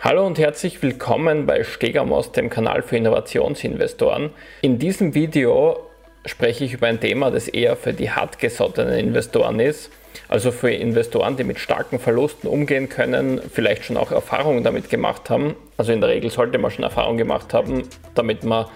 [0.00, 4.30] Hallo und herzlich willkommen bei Stegamos, dem Kanal für Innovationsinvestoren.
[4.60, 5.76] In diesem Video
[6.24, 9.90] spreche ich über ein Thema, das eher für die hartgesottenen Investoren ist,
[10.28, 15.30] also für Investoren, die mit starken Verlusten umgehen können, vielleicht schon auch Erfahrungen damit gemacht
[15.30, 15.56] haben.
[15.76, 17.82] Also in der Regel sollte man schon Erfahrung gemacht haben,
[18.14, 18.66] damit man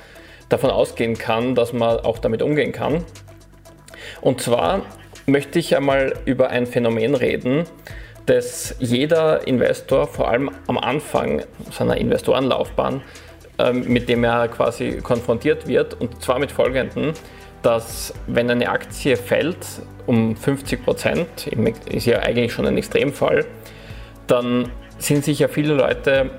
[0.48, 3.04] davon ausgehen kann, dass man auch damit umgehen kann.
[4.22, 4.82] Und zwar
[5.26, 7.64] möchte ich einmal über ein Phänomen reden,
[8.26, 13.02] das jeder Investor, vor allem am Anfang seiner Investorenlaufbahn,
[13.58, 15.94] ähm, mit dem er quasi konfrontiert wird.
[16.00, 17.12] Und zwar mit folgendem,
[17.62, 19.66] dass wenn eine Aktie fällt
[20.06, 21.46] um 50 Prozent,
[21.86, 23.44] ist ja eigentlich schon ein Extremfall,
[24.26, 26.30] dann sind sich ja viele Leute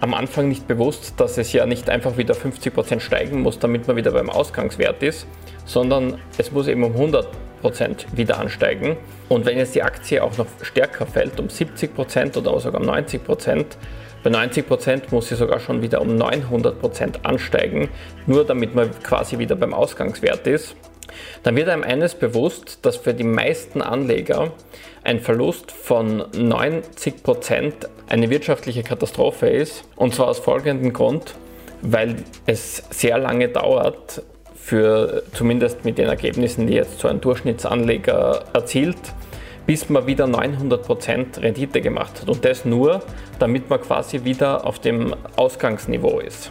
[0.00, 3.86] am Anfang nicht bewusst, dass es ja nicht einfach wieder 50 Prozent steigen muss, damit
[3.86, 5.26] man wieder beim Ausgangswert ist,
[5.66, 7.28] sondern es muss eben um 100
[7.60, 8.96] Prozent wieder ansteigen.
[9.28, 12.86] Und wenn jetzt die Aktie auch noch stärker fällt, um 70 Prozent oder sogar um
[12.86, 13.78] 90 Prozent,
[14.22, 17.88] bei 90 Prozent muss sie sogar schon wieder um 900 Prozent ansteigen,
[18.26, 20.76] nur damit man quasi wieder beim Ausgangswert ist.
[21.42, 24.52] Dann wird einem eines bewusst, dass für die meisten Anleger
[25.04, 29.84] ein Verlust von 90 Prozent eine wirtschaftliche Katastrophe ist.
[29.96, 31.34] Und zwar aus folgendem Grund,
[31.82, 34.22] weil es sehr lange dauert,
[34.62, 38.98] für zumindest mit den Ergebnissen, die jetzt so ein Durchschnittsanleger erzielt,
[39.66, 42.28] bis man wieder 900% Rendite gemacht hat.
[42.28, 43.02] Und das nur,
[43.38, 46.50] damit man quasi wieder auf dem Ausgangsniveau ist.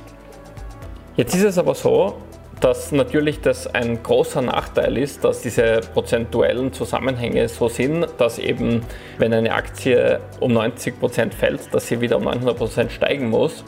[1.16, 2.16] Jetzt ist es aber so,
[2.60, 8.82] dass natürlich das ein großer Nachteil ist, dass diese prozentuellen Zusammenhänge so sind, dass eben,
[9.18, 13.64] wenn eine Aktie um 90% fällt, dass sie wieder um 900% steigen muss.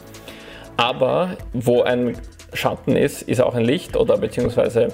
[0.77, 2.17] Aber wo ein
[2.53, 4.89] Schatten ist, ist auch ein Licht oder beziehungsweise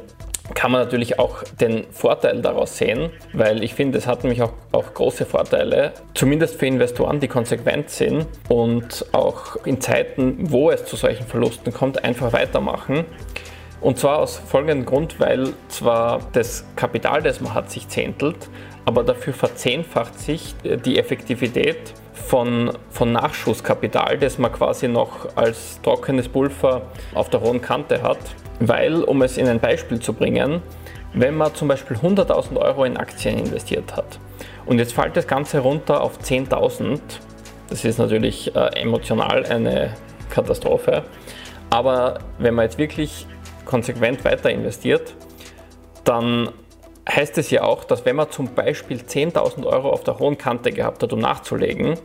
[0.53, 4.53] kann man natürlich auch den Vorteil daraus sehen, weil ich finde, es hat nämlich auch,
[4.71, 10.85] auch, große Vorteile, zumindest für Investoren, die konsequent sind und auch in Zeiten, wo es
[10.85, 13.05] zu solchen Verlusten kommt, einfach weitermachen.
[13.81, 18.49] Und zwar aus folgendem Grund, weil zwar das Kapital, das man hat, sich zehntelt,
[18.87, 26.29] aber dafür verzehnfacht sich die Effektivität von, von Nachschusskapital, das man quasi noch als trockenes
[26.29, 26.83] Pulver
[27.13, 28.17] auf der hohen Kante hat.
[28.61, 30.61] Weil, um es in ein Beispiel zu bringen,
[31.13, 34.19] wenn man zum Beispiel 100.000 Euro in Aktien investiert hat
[34.65, 36.99] und jetzt fällt das Ganze runter auf 10.000,
[37.69, 39.95] das ist natürlich äh, emotional eine
[40.29, 41.03] Katastrophe,
[41.69, 43.27] aber wenn man jetzt wirklich
[43.65, 45.13] konsequent weiter investiert,
[46.05, 46.53] dann
[47.07, 50.71] heißt es ja auch, dass wenn man zum Beispiel 10.000 Euro auf der hohen Kante
[50.71, 51.97] gehabt hat, um nachzulegen,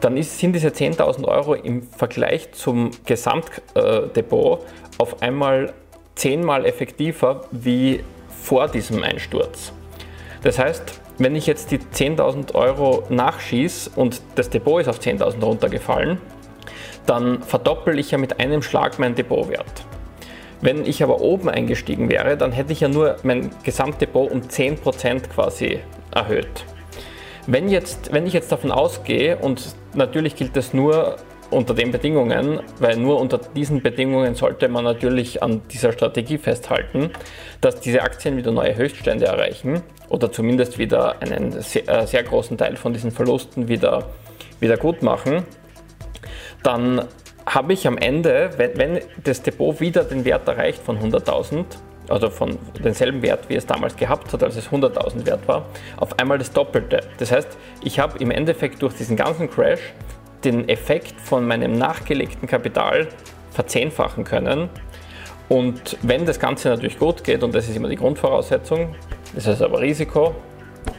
[0.00, 4.60] dann ist, sind diese 10.000 Euro im Vergleich zum Gesamtdepot
[4.98, 5.72] auf einmal
[6.14, 8.04] zehnmal effektiver wie
[8.42, 9.72] vor diesem Einsturz.
[10.42, 15.42] Das heißt, wenn ich jetzt die 10.000 Euro nachschieße und das Depot ist auf 10.000
[15.42, 16.18] runtergefallen,
[17.06, 19.83] dann verdoppel ich ja mit einem Schlag meinen Depotwert.
[20.64, 25.28] Wenn ich aber oben eingestiegen wäre, dann hätte ich ja nur mein Gesamtdepot um 10%
[25.28, 25.80] quasi
[26.10, 26.64] erhöht.
[27.46, 31.16] Wenn, jetzt, wenn ich jetzt davon ausgehe, und natürlich gilt das nur
[31.50, 37.10] unter den Bedingungen, weil nur unter diesen Bedingungen sollte man natürlich an dieser Strategie festhalten,
[37.60, 42.56] dass diese Aktien wieder neue Höchststände erreichen oder zumindest wieder einen sehr, äh, sehr großen
[42.56, 44.06] Teil von diesen Verlusten wieder,
[44.60, 45.42] wieder gut machen,
[46.62, 47.04] dann
[47.46, 51.64] habe ich am Ende, wenn, wenn das Depot wieder den Wert erreicht von 100.000,
[52.08, 55.66] also von denselben Wert, wie es damals gehabt hat, als es 100.000 wert war,
[55.96, 57.00] auf einmal das Doppelte.
[57.18, 57.48] Das heißt,
[57.82, 59.80] ich habe im Endeffekt durch diesen ganzen Crash
[60.44, 63.08] den Effekt von meinem nachgelegten Kapital
[63.52, 64.68] verzehnfachen können.
[65.48, 68.94] Und wenn das Ganze natürlich gut geht, und das ist immer die Grundvoraussetzung,
[69.34, 70.34] das ist aber Risiko,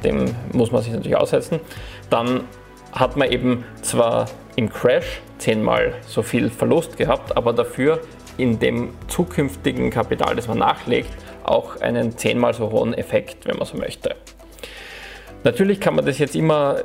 [0.04, 1.60] dem muss man sich natürlich aussetzen,
[2.10, 2.42] dann
[2.92, 8.02] hat man eben zwar im Crash zehnmal so viel Verlust gehabt, aber dafür
[8.38, 11.10] in dem zukünftigen Kapital, das man nachlegt,
[11.44, 14.16] auch einen zehnmal so hohen Effekt, wenn man so möchte.
[15.44, 16.84] Natürlich kann man das jetzt immer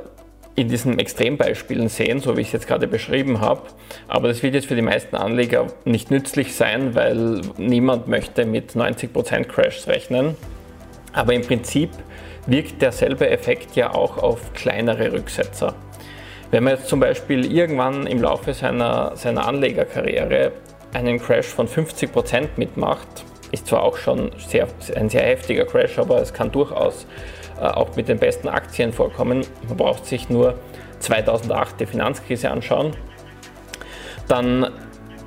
[0.55, 3.61] in diesen Extrembeispielen sehen, so wie ich es jetzt gerade beschrieben habe.
[4.07, 8.71] Aber das wird jetzt für die meisten Anleger nicht nützlich sein, weil niemand möchte mit
[8.71, 10.35] 90% Crashs rechnen.
[11.13, 11.89] Aber im Prinzip
[12.47, 15.73] wirkt derselbe Effekt ja auch auf kleinere Rücksetzer.
[16.51, 20.51] Wenn man jetzt zum Beispiel irgendwann im Laufe seiner, seiner Anlegerkarriere
[20.93, 23.07] einen Crash von 50% mitmacht,
[23.53, 27.07] ist zwar auch schon sehr, ein sehr heftiger Crash, aber es kann durchaus
[27.57, 29.45] äh, auch mit den besten Aktien vorkommen.
[29.69, 30.55] Man braucht sich nur
[30.99, 32.97] 2008 die Finanzkrise anschauen.
[34.27, 34.71] Dann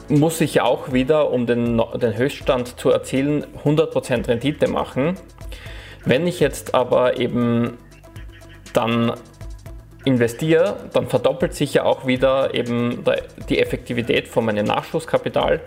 [0.09, 5.15] muss ich auch wieder, um den, den Höchststand zu erzielen, 100% Rendite machen.
[6.05, 7.79] Wenn ich jetzt aber eben
[8.75, 9.15] dann
[10.05, 13.05] investiere, dann verdoppelt sich ja auch wieder eben
[13.49, 15.61] die Effektivität von meinem Nachschusskapital.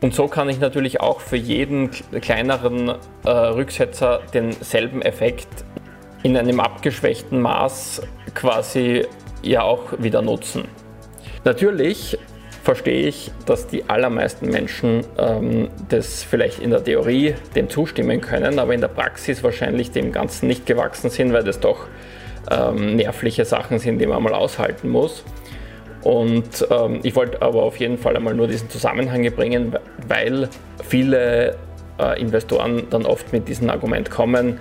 [0.00, 1.90] Und so kann ich natürlich auch für jeden
[2.20, 2.94] kleineren
[3.24, 5.48] äh, Rücksetzer denselben Effekt
[6.22, 8.02] in einem abgeschwächten Maß
[8.34, 9.06] quasi
[9.42, 10.64] ja auch wieder nutzen.
[11.44, 12.18] Natürlich
[12.62, 18.58] verstehe ich, dass die allermeisten Menschen ähm, das vielleicht in der Theorie dem zustimmen können,
[18.58, 21.86] aber in der Praxis wahrscheinlich dem Ganzen nicht gewachsen sind, weil das doch
[22.50, 25.24] ähm, nervliche Sachen sind, die man mal aushalten muss.
[26.02, 29.76] Und ähm, ich wollte aber auf jeden Fall einmal nur diesen Zusammenhang bringen,
[30.08, 30.48] weil
[30.82, 31.56] viele
[31.98, 34.58] äh, Investoren dann oft mit diesem Argument kommen,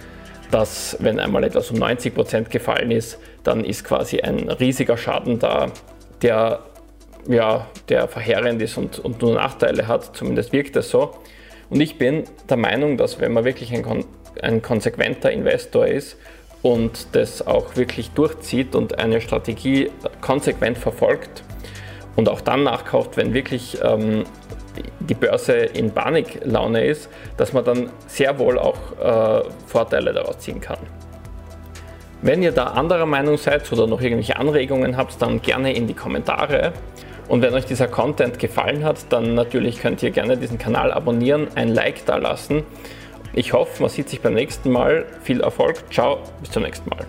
[0.52, 5.40] dass wenn einmal etwas um 90 Prozent gefallen ist, dann ist quasi ein riesiger Schaden
[5.40, 5.68] da,
[6.22, 6.60] der,
[7.28, 10.16] ja, der verheerend ist und, und nur Nachteile hat.
[10.18, 11.16] Zumindest wirkt es so.
[11.70, 14.06] Und ich bin der Meinung, dass wenn man wirklich ein,
[14.42, 16.18] ein konsequenter Investor ist
[16.62, 19.92] und das auch wirklich durchzieht und eine Strategie
[20.22, 21.44] konsequent verfolgt
[22.16, 24.24] und auch dann nachkauft, wenn wirklich ähm,
[25.00, 30.60] die Börse in Paniklaune ist, dass man dann sehr wohl auch äh, Vorteile daraus ziehen
[30.62, 30.80] kann.
[32.22, 35.94] Wenn ihr da anderer Meinung seid oder noch irgendwelche Anregungen habt, dann gerne in die
[35.94, 36.74] Kommentare.
[37.30, 41.48] Und wenn euch dieser Content gefallen hat, dann natürlich könnt ihr gerne diesen Kanal abonnieren,
[41.56, 42.64] ein Like da lassen
[43.34, 45.06] ich hoffe, man sieht sich beim nächsten Mal.
[45.24, 45.84] Viel Erfolg.
[45.92, 47.06] Ciao, bis zum nächsten Mal.